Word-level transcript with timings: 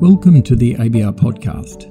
Welcome 0.00 0.42
to 0.42 0.54
the 0.54 0.74
ABR 0.74 1.16
podcast, 1.16 1.90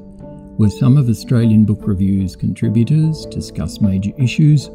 where 0.58 0.70
some 0.70 0.96
of 0.96 1.10
Australian 1.10 1.66
Book 1.66 1.80
Review's 1.88 2.36
contributors 2.36 3.26
discuss 3.26 3.82
major 3.82 4.12
issues 4.16 4.70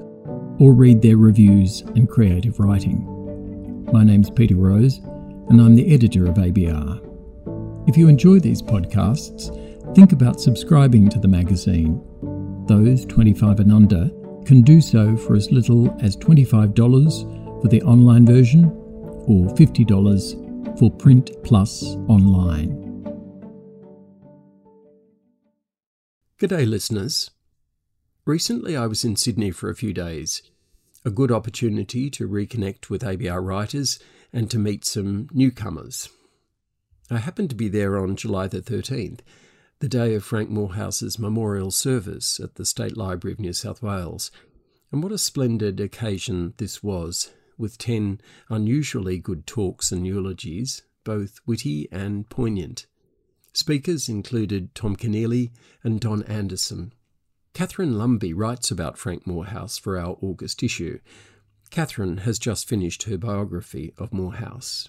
or 0.58 0.72
read 0.72 1.00
their 1.00 1.16
reviews 1.16 1.82
and 1.94 2.08
creative 2.08 2.58
writing. 2.58 3.86
My 3.92 4.02
name's 4.02 4.30
Peter 4.30 4.56
Rose, 4.56 4.98
and 5.48 5.60
I'm 5.60 5.76
the 5.76 5.94
editor 5.94 6.26
of 6.26 6.34
ABR. 6.34 7.88
If 7.88 7.96
you 7.96 8.08
enjoy 8.08 8.40
these 8.40 8.60
podcasts, 8.60 9.54
think 9.94 10.10
about 10.10 10.40
subscribing 10.40 11.08
to 11.10 11.20
the 11.20 11.28
magazine. 11.28 12.02
Those 12.66 13.06
25 13.06 13.60
and 13.60 13.72
under 13.72 14.10
can 14.44 14.62
do 14.62 14.80
so 14.80 15.16
for 15.16 15.36
as 15.36 15.52
little 15.52 15.96
as 16.02 16.16
$25 16.16 17.62
for 17.62 17.68
the 17.68 17.82
online 17.82 18.26
version 18.26 18.64
or 19.28 19.46
$50 19.54 20.78
for 20.80 20.90
print 20.90 21.30
plus 21.44 21.84
online. 22.08 22.79
G'day, 26.40 26.66
listeners. 26.66 27.30
Recently, 28.24 28.74
I 28.74 28.86
was 28.86 29.04
in 29.04 29.16
Sydney 29.16 29.50
for 29.50 29.68
a 29.68 29.74
few 29.74 29.92
days. 29.92 30.40
A 31.04 31.10
good 31.10 31.30
opportunity 31.30 32.08
to 32.08 32.26
reconnect 32.26 32.88
with 32.88 33.02
ABR 33.02 33.44
writers 33.44 33.98
and 34.32 34.50
to 34.50 34.58
meet 34.58 34.86
some 34.86 35.28
newcomers. 35.34 36.08
I 37.10 37.18
happened 37.18 37.50
to 37.50 37.56
be 37.56 37.68
there 37.68 37.98
on 37.98 38.16
July 38.16 38.46
the 38.46 38.62
13th, 38.62 39.20
the 39.80 39.88
day 39.88 40.14
of 40.14 40.24
Frank 40.24 40.48
Moorhouse's 40.48 41.18
memorial 41.18 41.70
service 41.70 42.40
at 42.40 42.54
the 42.54 42.64
State 42.64 42.96
Library 42.96 43.34
of 43.34 43.40
New 43.40 43.52
South 43.52 43.82
Wales. 43.82 44.30
And 44.90 45.02
what 45.02 45.12
a 45.12 45.18
splendid 45.18 45.78
occasion 45.78 46.54
this 46.56 46.82
was, 46.82 47.34
with 47.58 47.76
ten 47.76 48.18
unusually 48.48 49.18
good 49.18 49.46
talks 49.46 49.92
and 49.92 50.06
eulogies, 50.06 50.84
both 51.04 51.38
witty 51.44 51.86
and 51.92 52.26
poignant. 52.30 52.86
Speakers 53.52 54.08
included 54.08 54.74
Tom 54.74 54.96
Keneally 54.96 55.50
and 55.82 56.00
Don 56.00 56.22
Anderson. 56.24 56.92
Catherine 57.52 57.94
Lumby 57.94 58.32
writes 58.34 58.70
about 58.70 58.96
Frank 58.96 59.26
Moorhouse 59.26 59.76
for 59.76 59.98
our 59.98 60.16
August 60.20 60.62
issue. 60.62 61.00
Catherine 61.70 62.18
has 62.18 62.38
just 62.38 62.68
finished 62.68 63.04
her 63.04 63.18
biography 63.18 63.92
of 63.98 64.12
Moorhouse. 64.12 64.88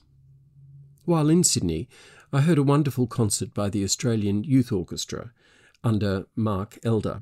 While 1.05 1.29
in 1.29 1.43
Sydney, 1.43 1.89
I 2.31 2.41
heard 2.41 2.59
a 2.59 2.63
wonderful 2.63 3.07
concert 3.07 3.53
by 3.53 3.69
the 3.69 3.83
Australian 3.83 4.43
Youth 4.43 4.71
Orchestra 4.71 5.31
under 5.83 6.27
Mark 6.35 6.77
Elder. 6.83 7.21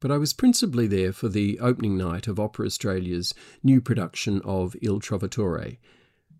But 0.00 0.10
I 0.10 0.18
was 0.18 0.32
principally 0.32 0.86
there 0.86 1.12
for 1.12 1.28
the 1.28 1.60
opening 1.60 1.96
night 1.96 2.26
of 2.26 2.40
Opera 2.40 2.66
Australia's 2.66 3.34
new 3.62 3.80
production 3.80 4.40
of 4.44 4.74
Il 4.82 4.98
Trovatore. 4.98 5.78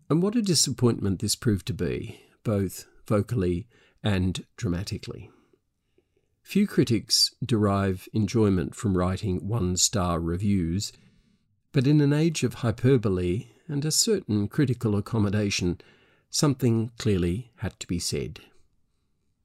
And 0.09 0.23
what 0.23 0.35
a 0.35 0.43
disappointment 0.43 1.21
this 1.21 1.37
proved 1.37 1.67
to 1.67 1.75
be, 1.75 2.21
both 2.43 2.87
vocally 3.07 3.69
and 4.03 4.45
dramatically. 4.57 5.31
Few 6.43 6.67
critics 6.67 7.35
derive 7.45 8.09
enjoyment 8.13 8.75
from 8.75 8.97
writing 8.97 9.47
one 9.47 9.77
star 9.77 10.19
reviews, 10.19 10.93
but 11.73 11.87
in 11.87 12.01
an 12.01 12.13
age 12.13 12.43
of 12.43 12.55
hyperbole 12.55 13.47
and 13.69 13.85
a 13.85 13.93
certain 13.93 14.49
critical 14.49 14.97
accommodation, 14.97 15.81
something 16.29 16.91
clearly 16.99 17.53
had 17.57 17.79
to 17.79 17.87
be 17.87 17.99
said. 17.99 18.41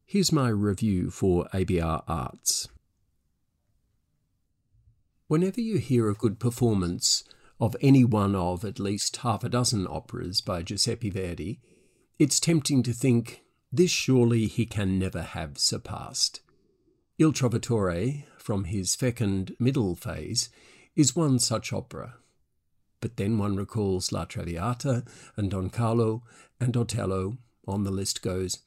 Here's 0.04 0.32
my 0.32 0.50
review 0.50 1.12
for 1.12 1.48
ABR 1.54 2.04
Arts. 2.08 2.68
Whenever 5.28 5.62
you 5.62 5.78
hear 5.78 6.10
a 6.10 6.14
good 6.14 6.40
performance 6.40 7.24
of 7.60 7.76
any 7.82 8.04
one 8.04 8.36
of 8.36 8.64
at 8.64 8.80
least 8.80 9.18
half 9.18 9.44
a 9.44 9.50
dozen 9.50 9.88
operas 9.88 10.42
by 10.42 10.62
Giuseppe 10.62 11.10
Verdi, 11.10 11.60
it's 12.20 12.40
tempting 12.40 12.84
to 12.84 12.94
think 12.94 13.42
this 13.76 13.92
surely 13.92 14.48
he 14.48 14.66
can 14.66 14.98
never 14.98 15.22
have 15.22 15.58
surpassed. 15.58 16.42
Il 17.18 17.32
Trovatore, 17.32 18.24
from 18.38 18.66
his 18.66 18.96
fecund 18.96 19.56
middle 19.60 19.96
phase, 19.96 20.50
is 20.96 21.16
one 21.16 21.40
such 21.40 21.74
opera. 21.74 22.16
But 23.02 23.18
then 23.18 23.38
one 23.38 23.56
recalls 23.56 24.12
La 24.12 24.26
Traviata 24.26 25.04
and 25.36 25.52
Don 25.52 25.70
Carlo 25.70 26.24
and 26.60 26.76
Otello, 26.76 27.38
on 27.68 27.84
the 27.84 27.92
list 27.92 28.22
goes, 28.22 28.60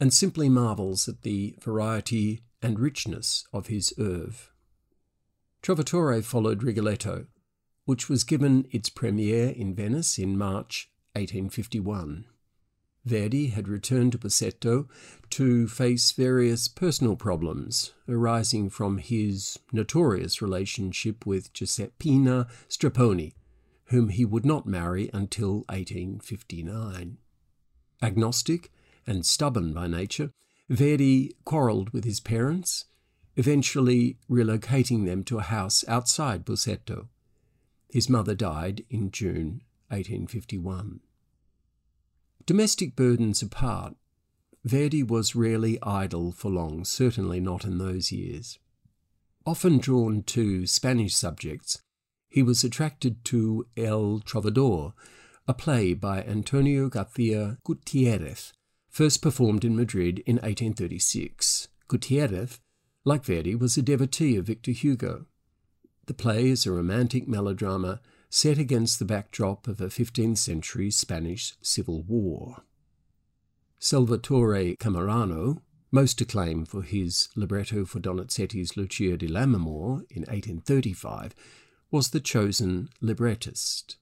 and 0.00 0.12
simply 0.12 0.48
marvels 0.48 1.08
at 1.08 1.22
the 1.22 1.56
variety 1.60 2.42
and 2.62 2.78
richness 2.78 3.46
of 3.52 3.66
his 3.66 3.92
oeuvre. 3.98 4.50
Trovatore 5.62 6.22
followed 6.22 6.62
Rigoletto, 6.62 7.26
which 7.84 8.08
was 8.08 8.24
given 8.24 8.66
its 8.70 8.88
premiere 8.88 9.48
in 9.50 9.74
Venice 9.74 10.18
in 10.18 10.36
March 10.36 10.90
1851. 11.14 12.26
Verdi 13.08 13.48
had 13.48 13.68
returned 13.68 14.12
to 14.12 14.18
Busseto 14.18 14.86
to 15.30 15.66
face 15.66 16.12
various 16.12 16.68
personal 16.68 17.16
problems 17.16 17.92
arising 18.06 18.68
from 18.68 18.98
his 18.98 19.58
notorious 19.72 20.42
relationship 20.42 21.24
with 21.24 21.52
Giuseppina 21.54 22.46
Strepponi, 22.68 23.32
whom 23.86 24.10
he 24.10 24.24
would 24.24 24.44
not 24.44 24.66
marry 24.66 25.08
until 25.14 25.64
1859. 25.70 27.16
Agnostic 28.02 28.70
and 29.06 29.24
stubborn 29.24 29.72
by 29.72 29.86
nature, 29.86 30.30
Verdi 30.68 31.34
quarrelled 31.44 31.90
with 31.90 32.04
his 32.04 32.20
parents, 32.20 32.84
eventually 33.36 34.18
relocating 34.30 35.06
them 35.06 35.24
to 35.24 35.38
a 35.38 35.42
house 35.42 35.82
outside 35.88 36.44
Busseto. 36.44 37.08
His 37.88 38.10
mother 38.10 38.34
died 38.34 38.84
in 38.90 39.10
June 39.10 39.62
1851. 39.88 41.00
Domestic 42.48 42.96
burdens 42.96 43.42
apart, 43.42 43.94
Verdi 44.64 45.02
was 45.02 45.34
rarely 45.34 45.78
idle 45.82 46.32
for 46.32 46.50
long, 46.50 46.82
certainly 46.82 47.40
not 47.40 47.66
in 47.66 47.76
those 47.76 48.10
years. 48.10 48.58
Often 49.44 49.80
drawn 49.80 50.22
to 50.22 50.66
Spanish 50.66 51.14
subjects, 51.14 51.82
he 52.26 52.42
was 52.42 52.64
attracted 52.64 53.22
to 53.26 53.66
El 53.76 54.20
Trovador, 54.20 54.94
a 55.46 55.52
play 55.52 55.92
by 55.92 56.22
Antonio 56.22 56.88
Garcia 56.88 57.58
Gutierrez, 57.64 58.54
first 58.88 59.20
performed 59.20 59.62
in 59.62 59.76
Madrid 59.76 60.20
in 60.20 60.36
1836. 60.36 61.68
Gutierrez, 61.86 62.60
like 63.04 63.26
Verdi, 63.26 63.56
was 63.56 63.76
a 63.76 63.82
devotee 63.82 64.36
of 64.36 64.46
Victor 64.46 64.70
Hugo. 64.70 65.26
The 66.06 66.14
play 66.14 66.48
is 66.48 66.64
a 66.64 66.72
romantic 66.72 67.28
melodrama 67.28 68.00
set 68.30 68.58
against 68.58 68.98
the 68.98 69.04
backdrop 69.04 69.66
of 69.66 69.80
a 69.80 69.86
15th 69.86 70.38
century 70.38 70.90
Spanish 70.90 71.54
civil 71.62 72.02
war. 72.02 72.62
Salvatore 73.78 74.76
Cammarano, 74.76 75.62
most 75.90 76.20
acclaimed 76.20 76.68
for 76.68 76.82
his 76.82 77.28
libretto 77.36 77.84
for 77.84 78.00
Donizetti's 78.00 78.76
Lucia 78.76 79.16
di 79.16 79.28
Lammermoor 79.28 80.02
in 80.10 80.22
1835, 80.22 81.34
was 81.90 82.10
the 82.10 82.20
chosen 82.20 82.90
librettist. 83.00 83.96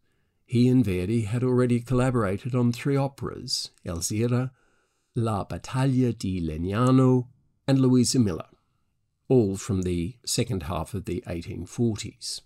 He 0.45 0.69
and 0.69 0.85
Verdi 0.85 1.23
had 1.23 1.45
already 1.45 1.81
collaborated 1.81 2.55
on 2.55 2.73
three 2.73 2.97
operas 2.97 3.71
Alzira, 3.85 4.51
La 5.15 5.45
Battaglia 5.45 6.13
di 6.13 6.41
Legnano, 6.41 7.29
and 7.67 7.81
Luisa 7.81 8.19
Miller, 8.19 8.49
all 9.29 9.57
from 9.57 9.83
the 9.83 10.17
second 10.25 10.65
half 10.65 10.95
of 10.95 11.05
the 11.05 11.23
1840s. 11.27 12.43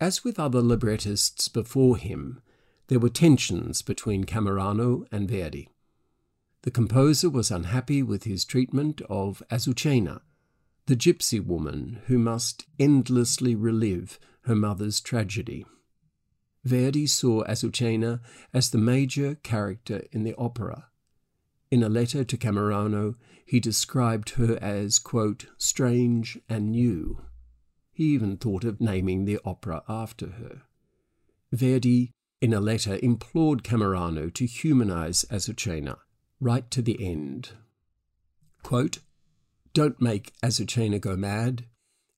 As 0.00 0.24
with 0.24 0.40
other 0.40 0.62
librettists 0.62 1.48
before 1.48 1.98
him, 1.98 2.40
there 2.86 2.98
were 2.98 3.10
tensions 3.10 3.82
between 3.82 4.24
Cammarano 4.24 5.04
and 5.12 5.28
Verdi. 5.28 5.68
The 6.62 6.70
composer 6.70 7.28
was 7.28 7.50
unhappy 7.50 8.02
with 8.02 8.24
his 8.24 8.46
treatment 8.46 9.02
of 9.10 9.42
Azucena, 9.50 10.22
the 10.86 10.96
gypsy 10.96 11.44
woman 11.44 12.00
who 12.06 12.18
must 12.18 12.64
endlessly 12.78 13.54
relive 13.54 14.18
her 14.42 14.56
mother's 14.56 15.00
tragedy. 15.00 15.66
Verdi 16.64 17.06
saw 17.06 17.44
Azucena 17.44 18.20
as 18.54 18.70
the 18.70 18.78
major 18.78 19.34
character 19.36 20.04
in 20.12 20.24
the 20.24 20.34
opera. 20.36 20.86
In 21.70 21.82
a 21.82 21.90
letter 21.90 22.24
to 22.24 22.36
Cammarano, 22.38 23.16
he 23.44 23.60
described 23.60 24.30
her 24.30 24.58
as, 24.62 24.98
quote, 24.98 25.46
strange 25.58 26.38
and 26.48 26.70
new. 26.70 27.20
He 28.00 28.14
even 28.14 28.38
thought 28.38 28.64
of 28.64 28.80
naming 28.80 29.26
the 29.26 29.38
opera 29.44 29.82
after 29.86 30.30
her. 30.30 30.62
Verdi, 31.52 32.12
in 32.40 32.54
a 32.54 32.58
letter, 32.58 32.98
implored 33.02 33.62
Cammarano 33.62 34.32
to 34.32 34.46
humanize 34.46 35.26
Azucena 35.30 35.98
right 36.40 36.70
to 36.70 36.80
the 36.80 36.96
end. 36.98 37.50
Quote, 38.62 39.00
Don't 39.74 40.00
make 40.00 40.32
Azucena 40.42 40.98
go 40.98 41.14
mad. 41.14 41.66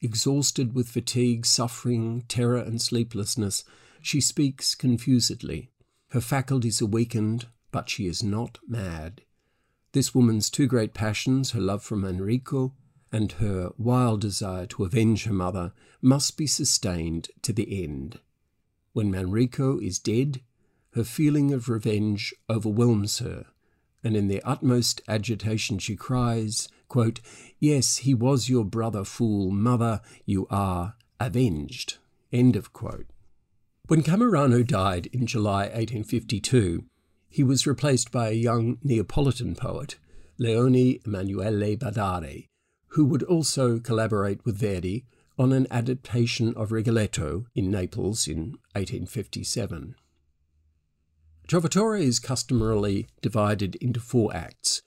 Exhausted 0.01 0.73
with 0.73 0.89
fatigue, 0.89 1.45
suffering, 1.45 2.27
terror, 2.29 2.59
and 2.59 2.81
sleeplessness, 2.81 3.65
she 4.01 4.21
speaks 4.21 4.77
confusedly. 4.77 5.73
Her 6.11 6.21
faculties 6.21 6.81
are 6.81 6.87
weakened, 6.87 7.47
but 7.73 7.91
she 7.91 8.07
is 8.07 8.23
not 8.23 8.61
mad. 8.69 9.23
This 9.95 10.15
woman's 10.15 10.49
two 10.49 10.69
great 10.69 10.95
passions, 10.95 11.51
her 11.51 11.61
love 11.61 11.83
for 11.83 11.97
Manrico 11.97 12.71
and 13.13 13.33
her 13.33 13.71
wild 13.77 14.23
desire 14.23 14.67
to 14.67 14.85
avenge 14.85 15.25
her 15.25 15.33
mother 15.33 15.73
must 16.01 16.37
be 16.37 16.47
sustained 16.47 17.29
to 17.43 17.53
the 17.53 17.85
end. 17.85 18.19
When 18.95 19.13
Manrico 19.13 19.81
is 19.83 19.99
dead, 19.99 20.41
her 20.95 21.05
feeling 21.05 21.53
of 21.53 21.69
revenge 21.69 22.35
overwhelms 22.51 23.19
her, 23.19 23.47
and 24.03 24.17
in 24.17 24.29
the 24.29 24.43
utmost 24.43 25.01
agitation 25.07 25.79
she 25.79 25.95
cries, 25.95 26.69
quote, 26.89 27.21
Yes, 27.61 27.99
he 27.99 28.15
was 28.15 28.49
your 28.49 28.65
brother, 28.65 29.05
fool, 29.05 29.51
mother, 29.51 30.01
you 30.25 30.47
are 30.51 30.95
avenged. 31.21 31.99
End 32.33 32.57
of 32.57 32.73
quote. 32.73 33.07
When 33.87 34.03
Cammarano 34.03 34.67
died 34.67 35.07
in 35.13 35.27
July 35.27 35.65
1852, 35.65 36.85
he 37.29 37.43
was 37.43 37.67
replaced 37.67 38.11
by 38.11 38.29
a 38.29 38.33
young 38.33 38.79
Neapolitan 38.83 39.55
poet, 39.55 39.97
Leone 40.39 40.99
Emanuele 41.05 41.77
Bardare, 41.77 42.45
who 42.93 43.05
would 43.07 43.23
also 43.23 43.79
collaborate 43.79 44.45
with 44.45 44.59
Verdi 44.59 45.07
on 45.39 45.53
an 45.53 45.67
adaptation 45.71 46.53
of 46.55 46.73
Rigoletto 46.73 47.47
in 47.55 47.71
Naples 47.71 48.29
in 48.29 48.59
1857. 48.75 49.95
Trovatore 51.49 52.01
is 52.01 52.19
customarily 52.19 53.09
divided 53.23 53.77
into 53.77 53.99
four 53.99 54.35
acts. 54.35 54.83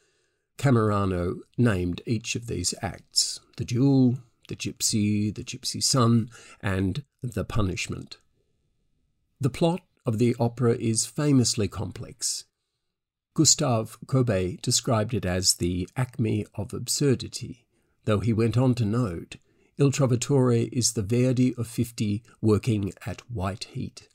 Cammarano 0.57 1.39
named 1.57 2.01
each 2.05 2.35
of 2.35 2.47
these 2.47 2.73
acts 2.81 3.39
the 3.57 3.65
duel, 3.65 4.19
the 4.47 4.55
gypsy, 4.55 5.33
the 5.33 5.43
gypsy 5.43 5.81
son, 5.81 6.29
and 6.61 7.03
the 7.23 7.43
punishment. 7.43 8.17
The 9.41 9.49
plot 9.49 9.81
of 10.05 10.19
the 10.19 10.35
opera 10.39 10.75
is 10.75 11.05
famously 11.05 11.67
complex. 11.67 12.45
Gustave 13.33 13.97
Courbet 14.05 14.61
described 14.61 15.13
it 15.13 15.25
as 15.25 15.55
the 15.55 15.89
acme 15.97 16.45
of 16.55 16.73
absurdity, 16.73 17.64
though 18.05 18.19
he 18.19 18.33
went 18.33 18.57
on 18.57 18.73
to 18.75 18.85
note 18.85 19.37
Il 19.77 19.91
Trovatore 19.91 20.69
is 20.71 20.93
the 20.93 21.01
Verdi 21.01 21.53
of 21.55 21.67
50 21.67 22.23
working 22.41 22.93
at 23.05 23.29
white 23.29 23.65
heat. 23.65 24.07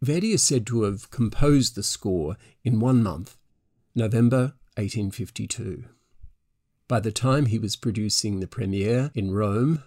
Verdi 0.00 0.32
is 0.32 0.42
said 0.42 0.66
to 0.66 0.84
have 0.84 1.10
composed 1.10 1.74
the 1.74 1.82
score 1.82 2.38
in 2.64 2.80
one 2.80 3.02
month, 3.02 3.36
November 3.94 4.54
1852. 4.76 5.84
By 6.88 7.00
the 7.00 7.12
time 7.12 7.46
he 7.46 7.58
was 7.58 7.76
producing 7.76 8.40
the 8.40 8.46
premiere 8.46 9.10
in 9.14 9.32
Rome, 9.32 9.82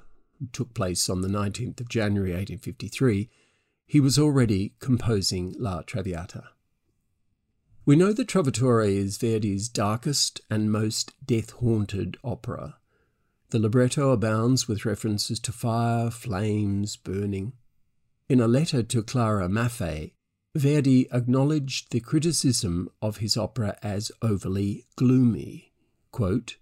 took 0.51 0.75
place 0.75 1.09
on 1.09 1.21
the 1.21 1.27
19th 1.27 1.79
of 1.79 1.89
January 1.89 2.31
1853, 2.31 3.29
he 3.87 3.99
was 3.99 4.19
already 4.19 4.73
composing 4.79 5.55
La 5.57 5.81
Traviata. 5.81 6.49
We 7.85 7.95
know 7.95 8.13
that 8.13 8.27
Trovatore 8.27 8.95
is 8.95 9.17
Verdi's 9.17 9.67
darkest 9.67 10.39
and 10.49 10.71
most 10.71 11.13
death 11.25 11.49
haunted 11.51 12.17
opera. 12.23 12.77
The 13.53 13.59
libretto 13.59 14.09
abounds 14.09 14.67
with 14.67 14.83
references 14.83 15.39
to 15.41 15.51
fire, 15.51 16.09
flames, 16.09 16.95
burning. 16.95 17.53
In 18.27 18.39
a 18.39 18.47
letter 18.47 18.81
to 18.81 19.03
Clara 19.03 19.47
Maffei, 19.47 20.13
Verdi 20.55 21.07
acknowledged 21.11 21.91
the 21.91 22.00
criticism 22.00 22.89
of 23.00 23.17
his 23.17 23.38
opera 23.38 23.77
as 23.83 24.11
overly 24.23 24.88
gloomy. 24.95 25.71
Quote, 26.11 26.57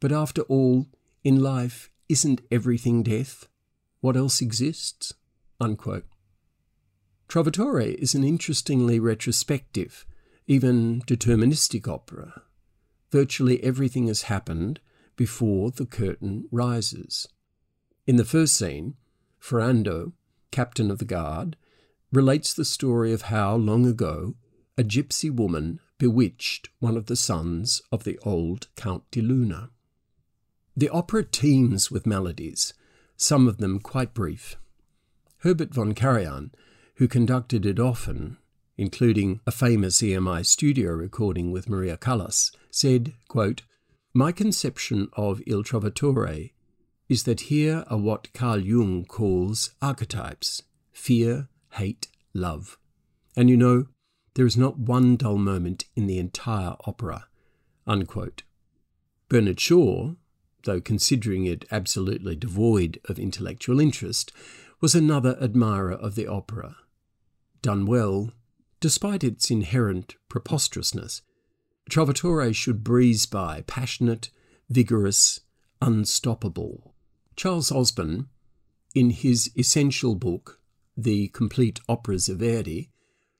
but 0.00 0.10
after 0.10 0.40
all, 0.44 0.86
in 1.22 1.42
life, 1.42 1.90
isn't 2.08 2.40
everything 2.50 3.02
death? 3.02 3.46
What 4.00 4.16
else 4.16 4.40
exists? 4.40 5.12
Unquote. 5.60 6.06
Trovatore 7.28 7.94
is 7.96 8.14
an 8.14 8.24
interestingly 8.24 8.98
retrospective, 8.98 10.06
even 10.46 11.02
deterministic 11.02 11.86
opera. 11.86 12.40
Virtually 13.10 13.62
everything 13.62 14.06
has 14.06 14.22
happened 14.22 14.80
before 15.16 15.70
the 15.70 15.86
curtain 15.86 16.48
rises. 16.50 17.28
In 18.06 18.16
the 18.16 18.24
first 18.24 18.56
scene, 18.56 18.94
Ferrando, 19.38 20.12
captain 20.50 20.90
of 20.90 20.98
the 20.98 21.04
guard, 21.04 21.56
relates 22.10 22.52
the 22.52 22.64
story 22.64 23.12
of 23.12 23.22
how, 23.22 23.56
long 23.56 23.86
ago, 23.86 24.34
a 24.76 24.82
gypsy 24.82 25.30
woman 25.30 25.80
bewitched 25.98 26.68
one 26.80 26.96
of 26.96 27.06
the 27.06 27.16
sons 27.16 27.82
of 27.90 28.04
the 28.04 28.18
old 28.24 28.68
Count 28.76 29.04
di 29.10 29.20
Luna. 29.20 29.70
The 30.76 30.88
opera 30.88 31.24
teems 31.24 31.90
with 31.90 32.06
melodies, 32.06 32.74
some 33.16 33.46
of 33.46 33.58
them 33.58 33.78
quite 33.78 34.14
brief. 34.14 34.56
Herbert 35.38 35.74
von 35.74 35.94
Karajan, 35.94 36.50
who 36.96 37.08
conducted 37.08 37.66
it 37.66 37.78
often, 37.78 38.38
including 38.76 39.40
a 39.46 39.50
famous 39.50 40.00
EMI 40.00 40.44
studio 40.46 40.92
recording 40.92 41.52
with 41.52 41.68
Maria 41.68 41.96
Callas, 41.96 42.52
said, 42.70 43.12
quote, 43.28 43.62
My 44.14 44.30
conception 44.30 45.08
of 45.14 45.40
Il 45.46 45.62
Trovatore 45.62 46.52
is 47.08 47.22
that 47.22 47.42
here 47.42 47.84
are 47.86 47.96
what 47.96 48.32
Carl 48.34 48.58
Jung 48.60 49.06
calls 49.06 49.74
archetypes 49.80 50.62
fear, 50.92 51.48
hate, 51.72 52.08
love. 52.34 52.76
And 53.34 53.48
you 53.48 53.56
know, 53.56 53.86
there 54.34 54.44
is 54.44 54.56
not 54.56 54.78
one 54.78 55.16
dull 55.16 55.38
moment 55.38 55.86
in 55.96 56.06
the 56.06 56.18
entire 56.18 56.76
opera. 56.86 57.26
Unquote. 57.86 58.42
Bernard 59.30 59.58
Shaw, 59.58 60.12
though 60.64 60.82
considering 60.82 61.46
it 61.46 61.64
absolutely 61.70 62.36
devoid 62.36 63.00
of 63.06 63.18
intellectual 63.18 63.80
interest, 63.80 64.30
was 64.78 64.94
another 64.94 65.38
admirer 65.40 65.92
of 65.92 66.16
the 66.16 66.26
opera. 66.26 66.76
Done 67.62 67.86
well, 67.86 68.32
despite 68.78 69.24
its 69.24 69.50
inherent 69.50 70.16
preposterousness, 70.28 71.22
Trovatore 71.90 72.54
should 72.54 72.84
breeze 72.84 73.26
by, 73.26 73.62
passionate, 73.66 74.30
vigorous, 74.70 75.40
unstoppable. 75.80 76.94
Charles 77.36 77.72
Osborne, 77.72 78.28
in 78.94 79.10
his 79.10 79.50
essential 79.56 80.14
book, 80.14 80.60
The 80.96 81.28
Complete 81.28 81.80
Operas 81.88 82.28
of 82.28 82.38
Verdi, 82.38 82.90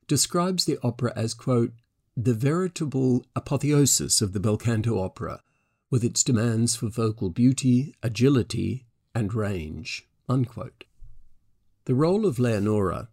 describes 0.07 0.65
the 0.65 0.79
opera 0.83 1.13
as, 1.15 1.35
quote, 1.35 1.73
the 2.17 2.35
veritable 2.35 3.25
apotheosis 3.35 4.21
of 4.21 4.33
the 4.33 4.41
bel 4.41 4.57
canto 4.57 4.99
opera, 4.99 5.43
with 5.91 6.05
its 6.05 6.23
demands 6.23 6.77
for 6.77 6.89
vocal 6.89 7.31
beauty, 7.31 7.95
agility, 8.03 8.87
and 9.15 9.33
range. 9.33 10.09
Unquote. 10.29 10.85
The 11.85 11.95
role 11.95 12.27
of 12.27 12.39
Leonora, 12.39 13.09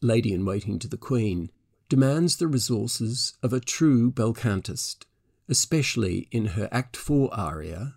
lady 0.00 0.32
in 0.32 0.44
waiting 0.44 0.78
to 0.80 0.88
the 0.88 0.96
Queen, 0.96 1.50
demands 1.90 2.36
the 2.36 2.46
resources 2.46 3.34
of 3.42 3.52
a 3.52 3.58
true 3.58 4.12
bel 4.12 4.32
cantist, 4.32 5.06
especially 5.48 6.28
in 6.30 6.46
her 6.46 6.68
Act 6.70 6.96
4 6.96 7.34
aria, 7.34 7.96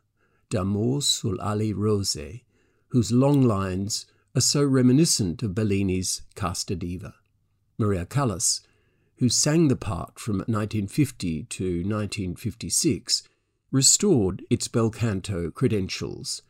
D'amor 0.50 1.00
sull'ali 1.00 1.74
rosee, 1.74 2.42
whose 2.90 3.12
long 3.12 3.44
lines 3.44 4.08
are 4.36 4.42
so 4.42 4.64
reminiscent 4.64 5.44
of 5.44 5.52
Bellini's 5.52 6.24
Casta 6.34 6.76
Diva. 6.76 7.14
Maria 7.78 8.06
Callas, 8.06 8.62
who 9.18 9.30
sang 9.30 9.68
the 9.68 9.76
part 9.76 10.20
from 10.20 10.38
1950 10.38 11.44
to 11.44 11.64
1956, 11.64 13.24
restored 13.72 14.44
its 14.50 14.68
bel 14.68 14.90
canto 14.90 15.52
credentials. 15.52 16.42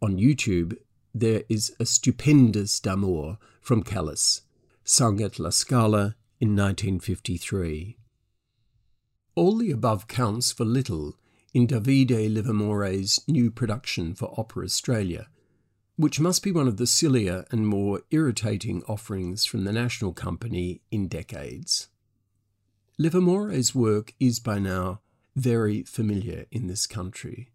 On 0.00 0.16
YouTube, 0.16 0.78
there 1.14 1.42
is 1.50 1.76
a 1.78 1.84
stupendous 1.84 2.80
d'amor 2.80 3.36
from 3.60 3.82
Callas, 3.82 4.40
sung 4.84 5.20
at 5.20 5.38
La 5.38 5.50
Scala 5.50 6.16
in 6.44 6.50
1953. 6.50 7.96
All 9.34 9.56
the 9.56 9.70
above 9.70 10.06
counts 10.06 10.52
for 10.52 10.66
little 10.66 11.14
in 11.54 11.66
Davide 11.66 12.28
Livermore's 12.34 13.18
new 13.26 13.50
production 13.50 14.14
for 14.14 14.38
Opera 14.38 14.66
Australia, 14.66 15.28
which 15.96 16.20
must 16.20 16.42
be 16.42 16.52
one 16.52 16.68
of 16.68 16.76
the 16.76 16.86
sillier 16.86 17.46
and 17.50 17.66
more 17.66 18.02
irritating 18.10 18.82
offerings 18.86 19.46
from 19.46 19.64
the 19.64 19.72
national 19.72 20.12
company 20.12 20.82
in 20.90 21.08
decades. 21.08 21.88
Livermore's 22.98 23.74
work 23.74 24.12
is 24.20 24.38
by 24.38 24.58
now 24.58 25.00
very 25.34 25.82
familiar 25.82 26.44
in 26.50 26.66
this 26.66 26.86
country. 26.86 27.52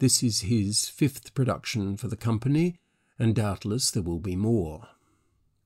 This 0.00 0.24
is 0.24 0.40
his 0.40 0.88
fifth 0.88 1.34
production 1.34 1.96
for 1.96 2.08
the 2.08 2.16
company, 2.16 2.80
and 3.16 3.32
doubtless 3.32 3.92
there 3.92 4.02
will 4.02 4.18
be 4.18 4.34
more. 4.34 4.88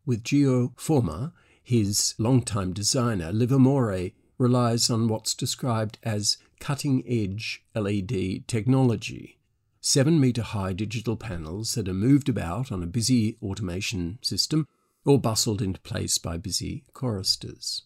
With 0.04 0.22
Gio 0.22 0.78
Forma, 0.78 1.32
his 1.68 2.14
longtime 2.16 2.72
designer, 2.72 3.30
Livermore 3.30 4.12
relies 4.38 4.88
on 4.88 5.06
what's 5.06 5.34
described 5.34 5.98
as 6.02 6.38
cutting 6.60 7.04
edge 7.06 7.62
LED 7.74 8.48
technology. 8.48 9.38
Seven 9.82 10.18
metre 10.18 10.40
high 10.40 10.72
digital 10.72 11.14
panels 11.14 11.74
that 11.74 11.86
are 11.86 11.92
moved 11.92 12.30
about 12.30 12.72
on 12.72 12.82
a 12.82 12.86
busy 12.86 13.36
automation 13.42 14.18
system 14.22 14.66
or 15.04 15.20
bustled 15.20 15.60
into 15.60 15.78
place 15.80 16.16
by 16.16 16.38
busy 16.38 16.84
choristers. 16.94 17.82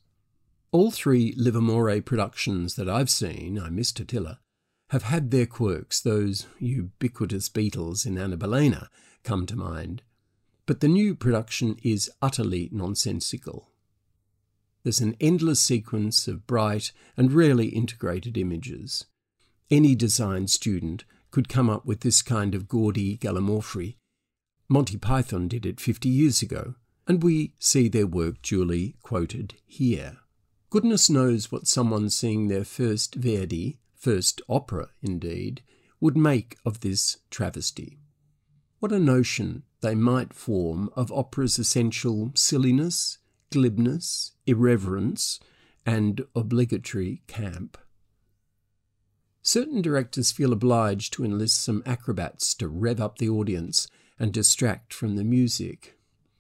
All 0.71 0.93
three 0.93 1.35
Livermore 1.37 2.01
productions 2.03 2.77
that 2.77 2.89
I've 2.89 3.11
seen, 3.11 3.59
I 3.59 3.69
miss 3.69 3.91
Totila, 3.91 4.39
have 4.91 5.03
had 5.03 5.33
their 5.33 5.47
quirks. 5.47 6.01
Those 6.01 6.47
ubiquitous 6.61 7.49
beetles 7.49 8.07
in 8.07 8.17
Anna 8.17 8.37
Bolena 8.37 8.87
come 9.25 9.45
to 9.47 9.57
mind. 9.57 10.03
But 10.67 10.79
the 10.79 10.87
new 10.87 11.17
production 11.17 11.81
is 11.83 12.09
utterly 12.23 12.69
nonsensical. 12.71 13.72
There's 14.85 15.01
an 15.01 15.17
endless 15.21 15.61
sequence 15.61 16.27
of 16.27 16.47
bright 16.47 16.93
and 17.17 17.33
rarely 17.33 17.69
integrated 17.69 18.37
images. 18.37 19.07
Any 19.71 19.95
design 19.95 20.49
student 20.49 21.05
could 21.31 21.49
come 21.49 21.71
up 21.71 21.87
with 21.87 22.01
this 22.01 22.21
kind 22.21 22.55
of 22.55 22.69
gaudy 22.69 23.17
gallimaufry. 23.17 23.97
Monty 24.69 24.99
Python 24.99 25.49
did 25.49 25.65
it 25.65 25.81
50 25.81 26.09
years 26.09 26.43
ago, 26.43 26.75
and 27.07 27.23
we 27.23 27.55
see 27.59 27.89
their 27.89 28.07
work 28.07 28.43
duly 28.43 28.97
quoted 29.03 29.55
here. 29.67 30.19
Goodness 30.71 31.11
knows 31.11 31.53
what 31.53 31.67
someone 31.67 32.11
seeing 32.11 32.49
their 32.49 32.65
first 32.65 33.15
Verdi, 33.15 33.79
first 33.95 34.41
opera 34.49 34.89
indeed, 35.03 35.63
would 36.01 36.17
make 36.17 36.57
of 36.65 36.81
this 36.81 37.19
travesty. 37.31 37.99
What 38.79 38.93
a 38.93 38.99
notion 38.99 39.63
they 39.81 39.95
might 39.95 40.35
form 40.35 40.91
of 40.97 41.13
opera's 41.13 41.59
essential 41.59 42.33
silliness, 42.35 43.19
glibness, 43.53 44.33
irreverence, 44.47 45.39
and 45.87 46.25
obligatory 46.35 47.23
camp. 47.27 47.79
Certain 49.43 49.83
directors 49.83 50.33
feel 50.33 50.53
obliged 50.53 51.13
to 51.13 51.25
enlist 51.25 51.61
some 51.61 51.83
acrobats 51.85 52.55
to 52.55 52.69
rev 52.69 53.01
up 53.01 53.19
the 53.19 53.29
audience 53.29 53.89
and 54.19 54.33
distract 54.33 54.95
from 54.95 55.17
the 55.17 55.25
music. 55.25 55.99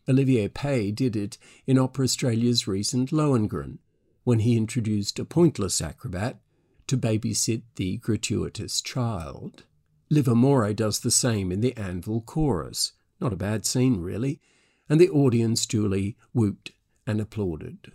Olivier 0.09 0.49
Py 0.49 0.92
did 0.92 1.14
it 1.14 1.38
in 1.66 1.78
Opera 1.78 2.04
Australia's 2.04 2.66
recent 2.66 3.11
Lohengrin, 3.11 3.78
when 4.25 4.40
he 4.40 4.57
introduced 4.57 5.19
a 5.19 5.25
pointless 5.25 5.81
acrobat 5.81 6.40
to 6.87 6.97
babysit 6.97 7.62
the 7.76 7.99
gratuitous 7.99 8.81
child. 8.81 9.64
Livermore 10.11 10.73
does 10.73 11.00
the 11.00 11.11
same 11.11 11.50
in 11.50 11.61
the 11.61 11.76
Anvil 11.76 12.21
chorus. 12.21 12.92
Not 13.21 13.33
a 13.33 13.37
bad 13.37 13.64
scene, 13.64 14.00
really, 14.00 14.40
and 14.88 15.00
the 15.00 15.11
audience 15.11 15.66
duly 15.66 16.16
whooped 16.33 16.73
and 17.06 17.21
applauded. 17.21 17.92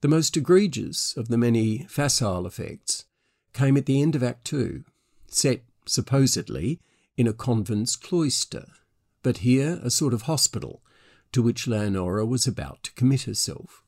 The 0.00 0.08
most 0.08 0.36
egregious 0.36 1.16
of 1.16 1.28
the 1.28 1.38
many 1.38 1.86
facile 1.88 2.46
effects 2.46 3.04
came 3.52 3.76
at 3.76 3.86
the 3.86 4.02
end 4.02 4.14
of 4.14 4.22
Act 4.22 4.44
Two, 4.44 4.84
set, 5.26 5.62
supposedly, 5.86 6.80
in 7.16 7.26
a 7.26 7.32
convent's 7.32 7.96
cloister, 7.96 8.66
but 9.22 9.38
here 9.38 9.80
a 9.82 9.90
sort 9.90 10.12
of 10.12 10.22
hospital 10.22 10.82
to 11.32 11.42
which 11.42 11.66
Leonora 11.66 12.24
was 12.24 12.46
about 12.46 12.82
to 12.84 12.92
commit 12.92 13.22
herself. 13.22 13.82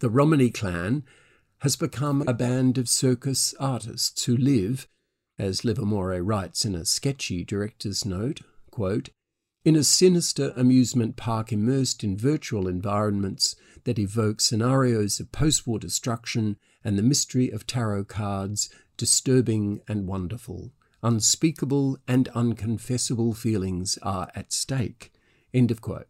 The 0.00 0.10
Romany 0.10 0.50
clan 0.50 1.04
has 1.60 1.76
become 1.76 2.24
a 2.26 2.34
band 2.34 2.76
of 2.76 2.88
circus 2.88 3.54
artists 3.60 4.24
who 4.24 4.36
live, 4.36 4.88
as 5.38 5.64
Livermore 5.64 6.20
writes 6.22 6.64
in 6.64 6.74
a 6.74 6.84
sketchy 6.84 7.44
director's 7.44 8.04
note, 8.04 8.40
quote, 8.70 9.10
in 9.64 9.76
a 9.76 9.84
sinister 9.84 10.52
amusement 10.56 11.16
park 11.16 11.52
immersed 11.52 12.02
in 12.02 12.16
virtual 12.16 12.66
environments 12.66 13.54
that 13.84 13.98
evoke 13.98 14.40
scenarios 14.40 15.20
of 15.20 15.30
post 15.30 15.66
war 15.66 15.78
destruction 15.78 16.56
and 16.84 16.98
the 16.98 17.02
mystery 17.02 17.48
of 17.50 17.66
tarot 17.66 18.04
cards, 18.04 18.68
disturbing 18.96 19.80
and 19.86 20.06
wonderful. 20.06 20.72
Unspeakable 21.02 21.98
and 22.06 22.28
unconfessable 22.28 23.34
feelings 23.34 23.98
are 24.02 24.30
at 24.34 24.52
stake. 24.52 25.12
End 25.54 25.70
of 25.70 25.80
quote. 25.80 26.08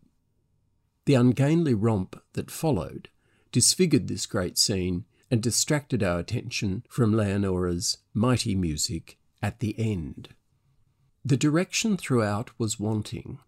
The 1.05 1.15
ungainly 1.15 1.75
romp 1.75 2.21
that 2.35 2.51
followed 2.51 3.09
disfigured 3.51 4.09
this 4.09 4.27
great 4.27 4.57
scene 4.57 5.05
and 5.31 5.43
distracted 5.43 6.03
our 6.03 6.19
attention 6.19 6.85
from 6.89 7.13
Leonora's 7.13 7.99
mighty 8.15 8.55
music 8.55 9.19
at 9.43 9.61
the 9.61 9.75
end. 9.79 10.31
The 11.25 11.37
direction 11.37 11.97
throughout 11.97 12.51
was 12.59 12.81
wanting. 12.81 13.39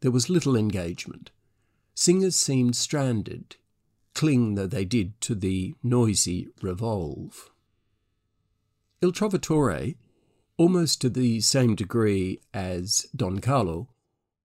There 0.00 0.10
was 0.10 0.30
little 0.30 0.56
engagement. 0.56 1.30
Singers 1.94 2.36
seemed 2.36 2.76
stranded, 2.76 3.56
cling 4.14 4.54
though 4.54 4.66
they 4.66 4.84
did 4.84 5.20
to 5.22 5.34
the 5.34 5.74
noisy 5.82 6.48
revolve. 6.62 7.50
Il 9.02 9.12
Trovatore, 9.12 9.96
almost 10.56 11.00
to 11.00 11.10
the 11.10 11.40
same 11.40 11.74
degree 11.74 12.40
as 12.54 13.06
Don 13.14 13.40
Carlo, 13.40 13.88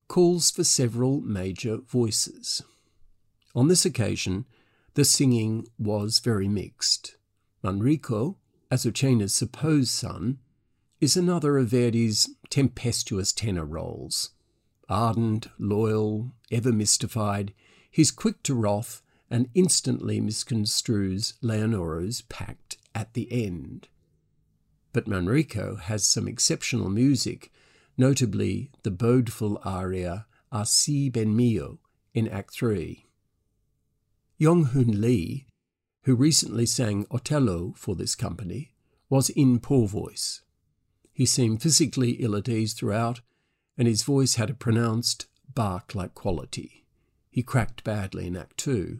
calls 0.07 0.51
for 0.51 0.63
several 0.63 1.21
major 1.21 1.77
voices. 1.77 2.61
On 3.55 3.67
this 3.67 3.85
occasion, 3.85 4.45
the 4.95 5.05
singing 5.05 5.67
was 5.79 6.19
very 6.19 6.47
mixed. 6.47 7.15
Manrico, 7.63 8.35
Azucena's 8.71 9.33
supposed 9.33 9.89
son, 9.89 10.39
is 11.03 11.17
another 11.17 11.57
of 11.57 11.67
Verdi's 11.67 12.29
tempestuous 12.49 13.33
tenor 13.33 13.65
roles. 13.65 14.29
Ardent, 14.87 15.47
loyal, 15.59 16.31
ever 16.49 16.71
mystified, 16.71 17.53
he's 17.91 18.09
quick 18.09 18.41
to 18.43 18.55
wrath 18.55 19.01
and 19.29 19.49
instantly 19.53 20.21
misconstrues 20.21 21.33
Leonora's 21.41 22.21
pact 22.21 22.77
at 22.95 23.15
the 23.15 23.29
end. 23.29 23.89
But 24.93 25.05
Manrico 25.05 25.77
has 25.77 26.05
some 26.05 26.25
exceptional 26.25 26.87
music, 26.87 27.51
notably 27.97 28.71
the 28.83 28.91
bodeful 28.91 29.59
aria 29.65 30.25
Assi 30.53 31.11
ben 31.11 31.35
mio 31.35 31.79
in 32.13 32.29
Act 32.29 32.53
3. 32.53 33.05
Yong 34.37 34.65
Hoon 34.67 35.01
Lee, 35.01 35.47
who 36.03 36.15
recently 36.15 36.65
sang 36.65 37.05
Otello 37.11 37.73
for 37.75 37.93
this 37.93 38.15
company, 38.15 38.71
was 39.09 39.29
in 39.31 39.59
poor 39.59 39.85
voice. 39.85 40.43
He 41.13 41.25
seemed 41.27 41.61
physically 41.61 42.11
ill 42.13 42.35
at 42.35 42.49
ease 42.49 42.73
throughout, 42.73 43.21
and 43.77 43.87
his 43.87 44.03
voice 44.03 44.35
had 44.35 44.49
a 44.49 44.55
pronounced 44.55 45.27
bark 45.53 45.93
like 45.93 46.15
quality. 46.15 46.85
He 47.29 47.43
cracked 47.43 47.83
badly 47.83 48.27
in 48.27 48.35
Act 48.35 48.57
Two. 48.57 48.99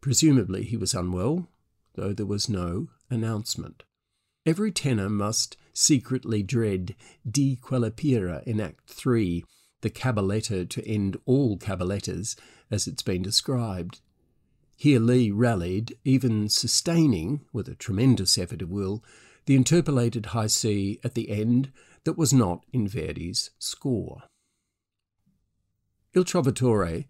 Presumably 0.00 0.62
he 0.62 0.76
was 0.76 0.94
unwell, 0.94 1.48
though 1.94 2.12
there 2.12 2.26
was 2.26 2.48
no 2.48 2.88
announcement. 3.10 3.82
Every 4.46 4.72
tenor 4.72 5.10
must 5.10 5.56
secretly 5.72 6.42
dread 6.42 6.94
Di 7.28 7.56
quella 7.56 7.90
pira 7.90 8.42
in 8.46 8.60
Act 8.60 8.88
Three, 8.88 9.44
the 9.82 9.90
cabaletta 9.90 10.68
to 10.68 10.86
end 10.86 11.16
all 11.26 11.58
cabalettas, 11.58 12.36
as 12.70 12.86
it's 12.86 13.02
been 13.02 13.22
described. 13.22 14.00
Here 14.76 15.00
Lee 15.00 15.30
rallied, 15.30 15.96
even 16.04 16.48
sustaining, 16.48 17.44
with 17.52 17.68
a 17.68 17.74
tremendous 17.74 18.38
effort 18.38 18.62
of 18.62 18.70
will, 18.70 19.04
the 19.46 19.56
interpolated 19.56 20.26
high 20.26 20.46
C 20.46 20.98
at 21.02 21.14
the 21.14 21.30
end 21.30 21.72
that 22.04 22.18
was 22.18 22.32
not 22.32 22.64
in 22.72 22.88
Verdi's 22.88 23.50
score. 23.58 24.22
Il 26.14 26.24
Trovatore, 26.24 27.06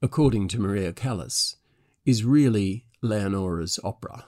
according 0.00 0.48
to 0.48 0.60
Maria 0.60 0.92
Callas, 0.92 1.56
is 2.04 2.24
really 2.24 2.86
Leonora's 3.02 3.78
opera, 3.84 4.24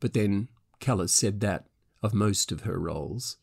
but 0.00 0.12
then 0.12 0.48
Callas 0.80 1.12
said 1.12 1.40
that 1.40 1.66
of 2.02 2.12
most 2.12 2.52
of 2.52 2.62
her 2.62 2.78
roles. 2.78 3.38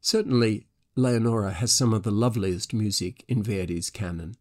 Certainly, 0.00 0.66
Leonora 0.96 1.52
has 1.52 1.72
some 1.72 1.92
of 1.92 2.02
the 2.02 2.10
loveliest 2.10 2.72
music 2.72 3.24
in 3.28 3.42
Verdi's 3.42 3.90
canon. 3.90 4.36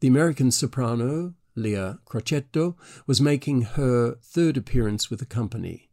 The 0.00 0.08
American 0.08 0.50
soprano, 0.50 1.34
Leah 1.54 1.98
Crocetto, 2.06 2.76
was 3.06 3.20
making 3.20 3.62
her 3.62 4.14
third 4.22 4.56
appearance 4.56 5.10
with 5.10 5.18
the 5.18 5.26
company. 5.26 5.89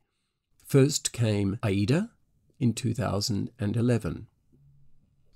First 0.67 1.13
came 1.13 1.59
Aida 1.63 2.12
in 2.59 2.74
2011. 2.74 4.27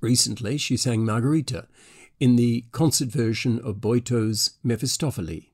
Recently, 0.02 0.58
she 0.58 0.76
sang 0.76 1.06
Margherita 1.06 1.70
in 2.20 2.36
the 2.36 2.66
concert 2.74 3.08
version 3.08 3.58
of 3.64 3.80
Boito's 3.80 4.58
Mefistofele. 4.62 5.52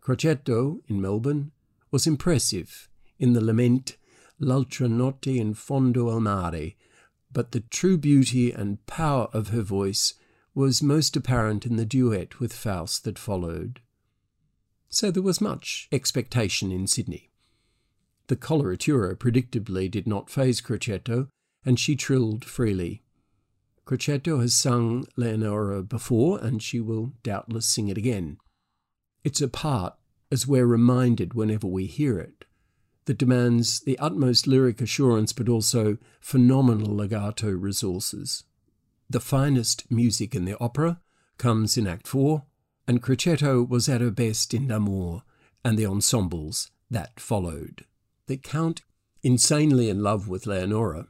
Crocetto, 0.00 0.82
in 0.86 1.00
Melbourne, 1.00 1.50
was 1.90 2.06
impressive 2.06 2.88
in 3.18 3.32
the 3.32 3.40
lament 3.40 3.96
L'altra 4.38 4.88
notte 4.88 5.26
in 5.26 5.54
fondo 5.54 6.08
al 6.08 6.20
mare, 6.20 6.74
but 7.32 7.50
the 7.50 7.60
true 7.60 7.98
beauty 7.98 8.52
and 8.52 8.86
power 8.86 9.28
of 9.32 9.48
her 9.48 9.62
voice 9.62 10.14
was 10.54 10.80
most 10.80 11.16
apparent 11.16 11.66
in 11.66 11.74
the 11.74 11.84
duet 11.84 12.38
with 12.38 12.52
Faust 12.52 13.02
that 13.02 13.18
followed. 13.18 13.80
So 14.90 15.10
there 15.10 15.24
was 15.24 15.40
much 15.40 15.88
expectation 15.90 16.70
in 16.70 16.86
Sydney. 16.86 17.31
The 18.32 18.38
coloratura 18.38 19.14
predictably 19.14 19.90
did 19.90 20.06
not 20.06 20.30
phase 20.30 20.62
Crocetto, 20.62 21.28
and 21.66 21.78
she 21.78 21.94
trilled 21.94 22.46
freely. 22.46 23.02
Crocetto 23.84 24.40
has 24.40 24.54
sung 24.54 25.04
Leonora 25.16 25.82
before, 25.82 26.38
and 26.38 26.62
she 26.62 26.80
will 26.80 27.12
doubtless 27.22 27.66
sing 27.66 27.88
it 27.88 27.98
again. 27.98 28.38
It's 29.22 29.42
a 29.42 29.48
part, 29.48 29.96
as 30.30 30.46
we're 30.46 30.64
reminded 30.64 31.34
whenever 31.34 31.66
we 31.66 31.84
hear 31.84 32.18
it, 32.18 32.46
that 33.04 33.18
demands 33.18 33.80
the 33.80 33.98
utmost 33.98 34.46
lyric 34.46 34.80
assurance 34.80 35.34
but 35.34 35.50
also 35.50 35.98
phenomenal 36.18 36.96
legato 36.96 37.50
resources. 37.50 38.44
The 39.10 39.20
finest 39.20 39.90
music 39.90 40.34
in 40.34 40.46
the 40.46 40.58
opera 40.58 41.02
comes 41.36 41.76
in 41.76 41.86
Act 41.86 42.08
4, 42.08 42.44
and 42.88 43.02
Crocetto 43.02 43.62
was 43.68 43.90
at 43.90 44.00
her 44.00 44.10
best 44.10 44.54
in 44.54 44.68
L'amour 44.68 45.22
and 45.62 45.76
the 45.76 45.84
ensembles 45.84 46.70
that 46.90 47.20
followed. 47.20 47.84
The 48.28 48.36
Count, 48.36 48.82
insanely 49.22 49.88
in 49.88 50.02
love 50.02 50.28
with 50.28 50.46
Leonora, 50.46 51.08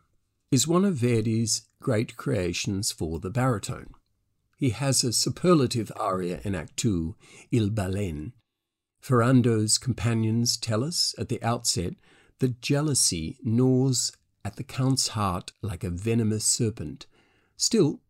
is 0.50 0.66
one 0.66 0.85
of 0.85 0.97
Verdi's 0.97 1.69
great 1.81 2.16
creations 2.16 2.90
for 2.90 3.19
the 3.19 3.31
baritone. 3.31 3.90
He 4.57 4.71
has 4.71 5.04
a 5.04 5.12
superlative 5.12 5.92
aria 5.97 6.40
in 6.42 6.54
Act 6.54 6.76
2, 6.78 7.14
Il 7.50 7.69
Balen. 7.69 8.33
Ferrando's 9.00 9.76
companions 9.76 10.57
tell 10.57 10.83
us 10.83 11.14
at 11.19 11.28
the 11.28 11.42
outset 11.42 11.95
that 12.38 12.62
jealousy 12.62 13.37
gnaws 13.42 14.12
at 14.45 14.57
the 14.57 14.64
Count's 14.64 15.09
heart 15.09 15.52
like 15.61 15.85
a 15.85 15.90
venomous 15.90 16.45
serpent. 16.45 17.07
Still, 17.57 18.00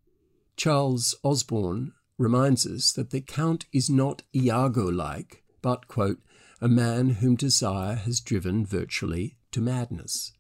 Charles 0.56 1.16
Osborne 1.25 1.92
reminds 2.18 2.66
us 2.66 2.92
that 2.92 3.11
the 3.11 3.21
Count 3.21 3.64
is 3.73 3.90
not 3.90 4.23
Iago 4.35 4.85
like, 4.88 5.42
but, 5.61 5.88
quote, 5.88 6.18
a 6.62 6.69
man 6.69 7.11
whom 7.11 7.35
desire 7.35 7.97
has 7.97 8.21
driven 8.21 8.64
virtually 8.64 9.37
to 9.50 9.61
madness. 9.61 10.33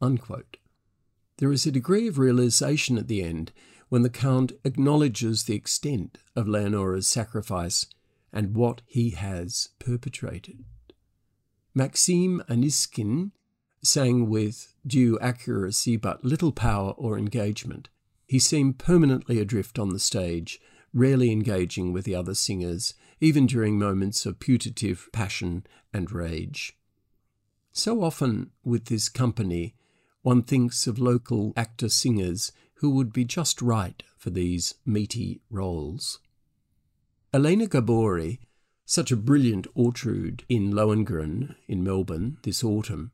Unquote. 0.00 0.56
There 1.36 1.52
is 1.52 1.66
a 1.66 1.70
degree 1.70 2.08
of 2.08 2.18
realization 2.18 2.96
at 2.96 3.06
the 3.06 3.22
end 3.22 3.52
when 3.90 4.00
the 4.00 4.08
Count 4.08 4.52
acknowledges 4.64 5.44
the 5.44 5.54
extent 5.54 6.16
of 6.34 6.46
Leonora's 6.46 7.06
sacrifice 7.06 7.84
and 8.32 8.54
what 8.54 8.80
he 8.86 9.10
has 9.10 9.68
perpetrated. 9.78 10.64
Maxime 11.74 12.42
Aniskin 12.48 13.32
sang 13.82 14.30
with 14.30 14.74
due 14.86 15.18
accuracy 15.18 15.98
but 15.98 16.24
little 16.24 16.52
power 16.52 16.92
or 16.92 17.18
engagement. 17.18 17.90
He 18.26 18.38
seemed 18.38 18.78
permanently 18.78 19.38
adrift 19.38 19.78
on 19.78 19.90
the 19.90 19.98
stage, 19.98 20.60
rarely 20.94 21.30
engaging 21.30 21.92
with 21.92 22.06
the 22.06 22.14
other 22.14 22.34
singers, 22.34 22.94
even 23.20 23.46
during 23.46 23.78
moments 23.78 24.24
of 24.24 24.40
putative 24.40 25.08
passion 25.12 25.64
and 25.92 26.10
rage. 26.10 26.76
So 27.72 28.02
often 28.02 28.50
with 28.64 28.86
this 28.86 29.08
company, 29.08 29.74
one 30.22 30.42
thinks 30.42 30.86
of 30.86 30.98
local 30.98 31.52
actor 31.56 31.88
singers 31.88 32.52
who 32.74 32.90
would 32.90 33.12
be 33.12 33.24
just 33.24 33.62
right 33.62 34.02
for 34.16 34.30
these 34.30 34.74
meaty 34.84 35.40
roles. 35.50 36.18
Elena 37.32 37.66
Gabouri, 37.66 38.38
such 38.84 39.12
a 39.12 39.16
brilliant 39.16 39.72
Ortrud 39.74 40.42
in 40.48 40.72
Lohengrin 40.72 41.54
in 41.68 41.84
Melbourne 41.84 42.38
this 42.42 42.64
autumn, 42.64 43.12